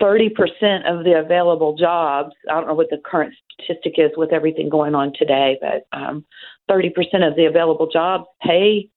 30% 0.01 0.31
of 0.87 1.05
the 1.05 1.21
available 1.25 1.77
jobs, 1.77 2.33
I 2.51 2.55
don't 2.55 2.69
know 2.69 2.75
what 2.75 2.91
the 2.91 3.01
current 3.05 3.35
statistic 3.55 3.95
is 3.99 4.11
with 4.17 4.33
everything 4.33 4.69
going 4.69 4.95
on 4.95 5.13
today, 5.19 5.59
but 5.61 5.87
um, 5.97 6.25
30% 6.71 6.89
of 7.27 7.37
the 7.37 7.47
available 7.49 7.89
jobs 7.93 8.25
pay 8.43 8.89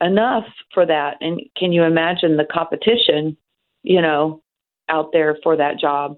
enough 0.00 0.44
for 0.74 0.84
that. 0.86 1.16
And 1.20 1.40
can 1.56 1.72
you 1.72 1.84
imagine 1.84 2.36
the 2.36 2.46
competition, 2.50 3.36
you 3.82 4.02
know, 4.02 4.42
out 4.88 5.10
there 5.12 5.38
for 5.42 5.56
that 5.56 5.78
job? 5.78 6.16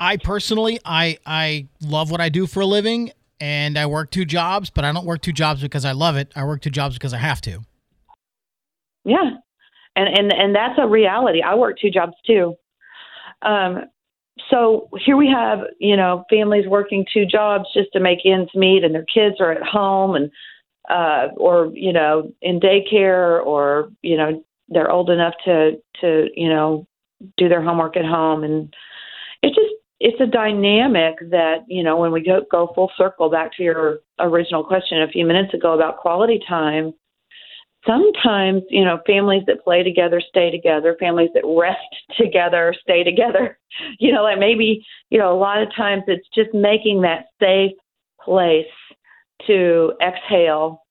I 0.00 0.16
personally, 0.16 0.78
I 0.84 1.18
I 1.26 1.66
love 1.80 2.12
what 2.12 2.20
I 2.20 2.28
do 2.28 2.46
for 2.46 2.60
a 2.60 2.66
living, 2.66 3.10
and 3.40 3.76
I 3.76 3.86
work 3.86 4.12
two 4.12 4.24
jobs, 4.24 4.70
but 4.70 4.84
I 4.84 4.92
don't 4.92 5.04
work 5.04 5.22
two 5.22 5.32
jobs 5.32 5.60
because 5.60 5.84
I 5.84 5.90
love 5.90 6.16
it. 6.16 6.30
I 6.36 6.44
work 6.44 6.60
two 6.60 6.70
jobs 6.70 6.94
because 6.94 7.12
I 7.12 7.18
have 7.18 7.40
to. 7.42 7.62
Yeah, 9.04 9.30
and 9.96 10.08
and 10.08 10.32
and 10.32 10.54
that's 10.54 10.78
a 10.78 10.86
reality. 10.86 11.42
I 11.42 11.56
work 11.56 11.78
two 11.80 11.90
jobs 11.90 12.12
too. 12.24 12.54
Um, 13.42 13.84
so 14.50 14.88
here 15.04 15.16
we 15.16 15.28
have, 15.28 15.60
you 15.78 15.96
know, 15.96 16.24
families 16.30 16.66
working 16.66 17.04
two 17.12 17.26
jobs 17.26 17.66
just 17.74 17.92
to 17.92 18.00
make 18.00 18.20
ends 18.24 18.50
meet, 18.54 18.84
and 18.84 18.94
their 18.94 19.04
kids 19.04 19.36
are 19.40 19.52
at 19.52 19.62
home, 19.62 20.14
and 20.14 20.30
uh, 20.88 21.28
or 21.36 21.70
you 21.74 21.92
know 21.92 22.32
in 22.40 22.60
daycare 22.60 23.44
or 23.44 23.90
you 24.02 24.16
know 24.16 24.42
they're 24.68 24.90
old 24.90 25.10
enough 25.10 25.34
to 25.44 25.72
to 26.00 26.28
you 26.34 26.48
know 26.48 26.86
do 27.36 27.48
their 27.48 27.62
homework 27.62 27.96
at 27.96 28.04
home. 28.04 28.44
And 28.44 28.72
it 29.42 29.48
just 29.48 29.74
it's 30.00 30.20
a 30.20 30.26
dynamic 30.26 31.16
that 31.30 31.64
you 31.66 31.82
know 31.82 31.96
when 31.96 32.12
we 32.12 32.22
go 32.22 32.42
go 32.50 32.70
full 32.74 32.90
circle 32.96 33.30
back 33.30 33.56
to 33.56 33.62
your 33.62 33.98
original 34.20 34.64
question 34.64 35.02
a 35.02 35.08
few 35.08 35.26
minutes 35.26 35.52
ago 35.52 35.74
about 35.74 35.98
quality 35.98 36.40
time 36.48 36.94
sometimes 37.88 38.62
you 38.68 38.84
know 38.84 38.98
families 39.06 39.42
that 39.46 39.64
play 39.64 39.82
together 39.82 40.20
stay 40.28 40.50
together 40.50 40.96
families 41.00 41.30
that 41.34 41.44
rest 41.46 41.78
together 42.18 42.74
stay 42.82 43.02
together. 43.02 43.58
You 44.00 44.12
know 44.12 44.22
like 44.24 44.38
maybe 44.38 44.84
you 45.10 45.18
know 45.18 45.32
a 45.32 45.38
lot 45.38 45.62
of 45.62 45.68
times 45.76 46.02
it's 46.08 46.26
just 46.34 46.52
making 46.52 47.02
that 47.02 47.26
safe 47.40 47.76
place 48.20 48.64
to 49.46 49.92
exhale 50.02 50.82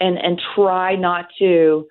and 0.00 0.16
and 0.18 0.40
try 0.54 0.94
not 0.94 1.26
to 1.40 1.86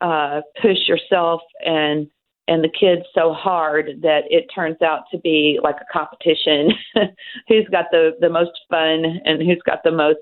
uh, 0.00 0.42
push 0.60 0.78
yourself 0.86 1.40
and 1.64 2.06
and 2.46 2.62
the 2.62 2.68
kids 2.68 3.02
so 3.14 3.32
hard 3.32 3.86
that 4.02 4.24
it 4.28 4.46
turns 4.54 4.80
out 4.82 5.04
to 5.12 5.18
be 5.18 5.58
like 5.62 5.76
a 5.76 5.92
competition. 5.92 6.70
Who's 7.48 7.66
got 7.72 7.86
the 7.90 8.12
the 8.20 8.28
most 8.28 8.52
fun 8.68 9.04
and 9.24 9.42
who's 9.42 9.62
got 9.64 9.82
the 9.82 9.92
most 9.92 10.18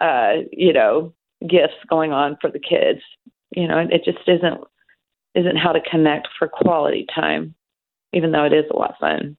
uh 0.00 0.44
you 0.52 0.72
know 0.72 1.12
gifts 1.42 1.74
going 1.88 2.12
on 2.12 2.36
for 2.40 2.50
the 2.50 2.58
kids 2.58 3.00
you 3.50 3.68
know 3.68 3.78
it 3.78 4.02
just 4.04 4.26
isn't 4.26 4.60
isn't 5.34 5.56
how 5.56 5.72
to 5.72 5.80
connect 5.90 6.28
for 6.38 6.48
quality 6.48 7.06
time 7.14 7.54
even 8.12 8.32
though 8.32 8.44
it 8.44 8.52
is 8.52 8.64
a 8.70 8.76
lot 8.76 8.90
of 8.90 8.96
fun 8.98 9.36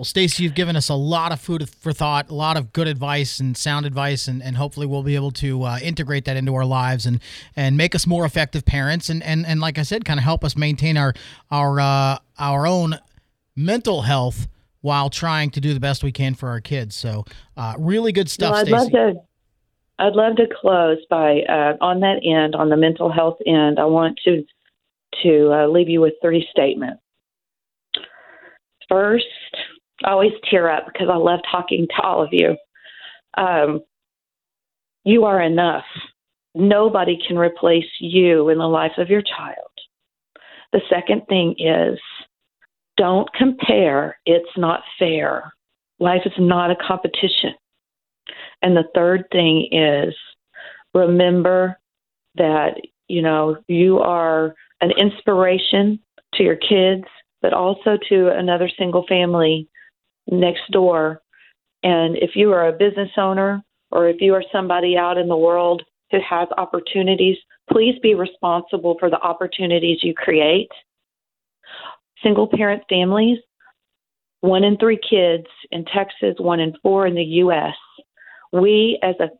well, 0.00 0.06
Stacy, 0.06 0.44
you've 0.44 0.54
given 0.54 0.76
us 0.76 0.88
a 0.88 0.94
lot 0.94 1.30
of 1.30 1.42
food 1.42 1.68
for 1.68 1.92
thought, 1.92 2.30
a 2.30 2.34
lot 2.34 2.56
of 2.56 2.72
good 2.72 2.88
advice 2.88 3.38
and 3.38 3.54
sound 3.54 3.84
advice, 3.84 4.28
and, 4.28 4.42
and 4.42 4.56
hopefully 4.56 4.86
we'll 4.86 5.02
be 5.02 5.14
able 5.14 5.32
to 5.32 5.62
uh, 5.64 5.78
integrate 5.82 6.24
that 6.24 6.38
into 6.38 6.54
our 6.54 6.64
lives 6.64 7.04
and 7.04 7.20
and 7.54 7.76
make 7.76 7.94
us 7.94 8.06
more 8.06 8.24
effective 8.24 8.64
parents, 8.64 9.10
and 9.10 9.22
and, 9.22 9.44
and 9.44 9.60
like 9.60 9.76
I 9.76 9.82
said, 9.82 10.06
kind 10.06 10.18
of 10.18 10.24
help 10.24 10.42
us 10.42 10.56
maintain 10.56 10.96
our 10.96 11.12
our 11.50 11.80
uh, 11.80 12.18
our 12.38 12.66
own 12.66 12.98
mental 13.54 14.00
health 14.00 14.48
while 14.80 15.10
trying 15.10 15.50
to 15.50 15.60
do 15.60 15.74
the 15.74 15.80
best 15.80 16.02
we 16.02 16.12
can 16.12 16.34
for 16.34 16.48
our 16.48 16.62
kids. 16.62 16.96
So, 16.96 17.26
uh, 17.58 17.74
really 17.78 18.12
good 18.12 18.30
stuff. 18.30 18.52
Well, 18.52 18.60
I'd 18.60 18.68
love 18.70 18.90
to. 18.92 19.14
I'd 20.00 20.14
love 20.14 20.36
to 20.36 20.46
close 20.60 20.96
by 21.10 21.42
uh, 21.42 21.76
on 21.82 22.00
that 22.00 22.22
end, 22.24 22.54
on 22.54 22.70
the 22.70 22.76
mental 22.76 23.12
health 23.12 23.36
end. 23.46 23.78
I 23.78 23.84
want 23.84 24.18
to 24.24 24.42
to 25.22 25.52
uh, 25.52 25.66
leave 25.68 25.90
you 25.90 26.00
with 26.00 26.14
three 26.22 26.46
statements. 26.50 27.02
First, 28.88 29.26
I 30.02 30.12
always 30.12 30.32
tear 30.50 30.70
up 30.70 30.86
because 30.86 31.08
I 31.12 31.16
love 31.16 31.40
talking 31.50 31.86
to 31.86 32.02
all 32.02 32.22
of 32.22 32.30
you. 32.32 32.56
Um, 33.36 33.80
you 35.04 35.24
are 35.24 35.42
enough. 35.42 35.84
Nobody 36.54 37.18
can 37.26 37.36
replace 37.36 37.84
you 38.00 38.48
in 38.48 38.58
the 38.58 38.66
life 38.66 38.92
of 38.96 39.10
your 39.10 39.22
child. 39.22 39.56
The 40.72 40.80
second 40.88 41.26
thing 41.28 41.56
is 41.58 41.98
don't 42.96 43.30
compare. 43.34 44.18
It's 44.24 44.56
not 44.56 44.80
fair. 44.98 45.52
Life 45.98 46.22
is 46.24 46.32
not 46.38 46.70
a 46.70 46.76
competition. 46.76 47.54
And 48.62 48.76
the 48.76 48.88
third 48.94 49.24
thing 49.32 49.68
is 49.72 50.14
remember 50.94 51.78
that, 52.36 52.74
you 53.08 53.22
know, 53.22 53.56
you 53.68 53.98
are 53.98 54.54
an 54.80 54.92
inspiration 54.98 55.98
to 56.34 56.42
your 56.42 56.56
kids, 56.56 57.04
but 57.42 57.52
also 57.52 57.98
to 58.08 58.28
another 58.28 58.70
single 58.78 59.04
family 59.08 59.68
next 60.30 60.70
door. 60.70 61.22
And 61.82 62.16
if 62.16 62.30
you 62.34 62.52
are 62.52 62.68
a 62.68 62.72
business 62.72 63.10
owner 63.16 63.62
or 63.90 64.08
if 64.08 64.20
you 64.20 64.34
are 64.34 64.44
somebody 64.52 64.96
out 64.96 65.18
in 65.18 65.28
the 65.28 65.36
world 65.36 65.82
who 66.10 66.18
has 66.28 66.48
opportunities, 66.56 67.36
please 67.72 67.98
be 68.02 68.14
responsible 68.14 68.96
for 68.98 69.10
the 69.10 69.20
opportunities 69.20 69.98
you 70.02 70.14
create. 70.14 70.70
Single 72.22 72.48
parent 72.48 72.82
families, 72.88 73.38
one 74.40 74.64
in 74.64 74.76
three 74.76 74.98
kids 74.98 75.46
in 75.70 75.84
Texas, 75.84 76.34
one 76.38 76.60
in 76.60 76.74
four 76.82 77.06
in 77.06 77.14
the 77.14 77.22
U.S. 77.22 77.74
We, 78.52 78.98
as 79.02 79.14
a, 79.20 79.30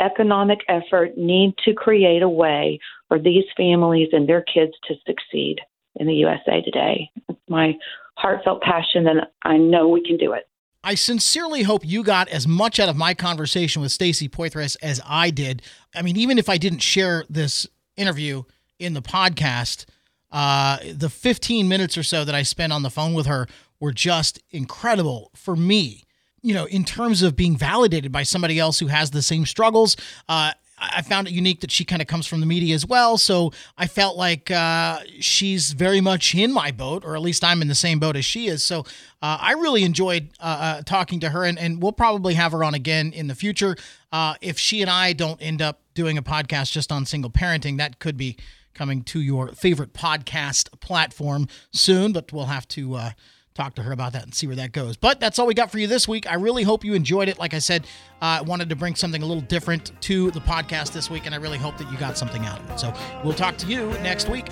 economic 0.00 0.60
effort, 0.68 1.16
need 1.16 1.54
to 1.64 1.74
create 1.74 2.22
a 2.22 2.28
way 2.28 2.80
for 3.08 3.18
these 3.18 3.44
families 3.56 4.08
and 4.12 4.28
their 4.28 4.42
kids 4.42 4.72
to 4.88 4.94
succeed 5.06 5.60
in 5.96 6.06
the 6.06 6.14
USA 6.14 6.60
today. 6.62 7.10
It's 7.28 7.38
my 7.48 7.74
heartfelt 8.16 8.62
passion, 8.62 9.06
and 9.06 9.20
I 9.42 9.56
know 9.56 9.88
we 9.88 10.02
can 10.02 10.16
do 10.16 10.32
it. 10.32 10.48
I 10.82 10.96
sincerely 10.96 11.62
hope 11.62 11.82
you 11.84 12.04
got 12.04 12.28
as 12.28 12.46
much 12.46 12.78
out 12.78 12.90
of 12.90 12.96
my 12.96 13.14
conversation 13.14 13.80
with 13.80 13.90
Stacy 13.90 14.28
Poythress 14.28 14.76
as 14.82 15.00
I 15.06 15.30
did. 15.30 15.62
I 15.94 16.02
mean, 16.02 16.16
even 16.16 16.38
if 16.38 16.48
I 16.48 16.58
didn't 16.58 16.80
share 16.80 17.24
this 17.30 17.66
interview 17.96 18.42
in 18.78 18.92
the 18.92 19.00
podcast, 19.00 19.86
uh, 20.30 20.78
the 20.92 21.08
15 21.08 21.68
minutes 21.68 21.96
or 21.96 22.02
so 22.02 22.24
that 22.24 22.34
I 22.34 22.42
spent 22.42 22.72
on 22.72 22.82
the 22.82 22.90
phone 22.90 23.14
with 23.14 23.26
her 23.26 23.46
were 23.80 23.92
just 23.92 24.42
incredible 24.50 25.30
for 25.34 25.56
me. 25.56 26.03
You 26.44 26.54
know, 26.54 26.66
in 26.66 26.84
terms 26.84 27.22
of 27.22 27.36
being 27.36 27.56
validated 27.56 28.12
by 28.12 28.22
somebody 28.22 28.58
else 28.58 28.78
who 28.78 28.88
has 28.88 29.10
the 29.10 29.22
same 29.22 29.46
struggles, 29.46 29.96
uh, 30.28 30.52
I 30.78 31.02
found 31.02 31.28
it 31.28 31.32
unique 31.32 31.60
that 31.60 31.70
she 31.70 31.84
kind 31.84 32.02
of 32.02 32.08
comes 32.08 32.26
from 32.26 32.40
the 32.40 32.46
media 32.46 32.74
as 32.74 32.86
well. 32.86 33.16
So 33.16 33.52
I 33.78 33.86
felt 33.86 34.16
like 34.16 34.50
uh, 34.50 35.00
she's 35.20 35.72
very 35.72 36.00
much 36.00 36.34
in 36.34 36.52
my 36.52 36.70
boat, 36.70 37.04
or 37.04 37.16
at 37.16 37.22
least 37.22 37.44
I'm 37.44 37.62
in 37.62 37.68
the 37.68 37.74
same 37.74 37.98
boat 37.98 38.16
as 38.16 38.24
she 38.24 38.48
is. 38.48 38.62
So 38.62 38.80
uh, 39.22 39.38
I 39.40 39.52
really 39.52 39.84
enjoyed 39.84 40.30
uh, 40.40 40.42
uh 40.42 40.82
talking 40.82 41.20
to 41.20 41.30
her, 41.30 41.44
and, 41.44 41.58
and, 41.58 41.82
we'll 41.82 41.92
probably 41.92 42.34
have 42.34 42.52
her 42.52 42.62
on 42.62 42.74
again 42.74 43.12
in 43.12 43.26
the 43.26 43.34
future. 43.34 43.76
Uh, 44.12 44.34
if 44.40 44.58
she 44.58 44.82
and 44.82 44.90
I 44.90 45.12
don't 45.12 45.40
end 45.40 45.62
up 45.62 45.80
doing 45.94 46.18
a 46.18 46.22
podcast 46.22 46.72
just 46.72 46.92
on 46.92 47.06
single 47.06 47.30
parenting, 47.30 47.78
that 47.78 47.98
could 47.98 48.16
be 48.16 48.36
coming 48.74 49.02
to 49.04 49.20
your 49.20 49.48
favorite 49.48 49.92
podcast 49.92 50.78
platform 50.80 51.48
soon, 51.72 52.12
but 52.12 52.32
we'll 52.32 52.46
have 52.46 52.66
to 52.68 52.94
uh, 52.94 53.10
talk 53.54 53.76
to 53.76 53.82
her 53.82 53.92
about 53.92 54.12
that 54.14 54.24
and 54.24 54.34
see 54.34 54.48
where 54.48 54.56
that 54.56 54.72
goes. 54.72 54.96
But 54.96 55.20
that's 55.20 55.38
all 55.38 55.46
we 55.46 55.54
got 55.54 55.70
for 55.70 55.78
you 55.78 55.86
this 55.86 56.08
week. 56.08 56.28
I 56.28 56.34
really 56.34 56.64
hope 56.64 56.84
you 56.84 56.94
enjoyed 56.94 57.28
it. 57.28 57.38
Like 57.38 57.54
I 57.54 57.60
said, 57.60 57.86
I 58.20 58.38
uh, 58.38 58.42
wanted 58.42 58.68
to 58.70 58.76
bring 58.76 58.96
something 58.96 59.22
a 59.22 59.26
little 59.26 59.42
different 59.42 59.92
to 60.02 60.32
the 60.32 60.40
podcast 60.40 60.92
this 60.92 61.08
week, 61.08 61.26
and 61.26 61.34
I 61.34 61.38
really 61.38 61.58
hope 61.58 61.78
that 61.78 61.90
you 61.92 61.96
got 61.96 62.18
something 62.18 62.44
out 62.46 62.58
of 62.58 62.70
it. 62.70 62.80
So 62.80 62.92
we'll 63.22 63.32
talk 63.32 63.56
to 63.58 63.66
you 63.68 63.86
next 64.02 64.28
week. 64.28 64.48